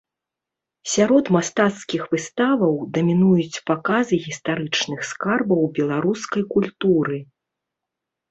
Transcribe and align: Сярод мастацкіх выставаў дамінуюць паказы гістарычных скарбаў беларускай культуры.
Сярод 0.93 1.25
мастацкіх 1.35 2.01
выставаў 2.13 2.73
дамінуюць 2.95 3.61
паказы 3.69 4.15
гістарычных 4.25 4.99
скарбаў 5.11 5.61
беларускай 5.79 6.43
культуры. 6.57 7.17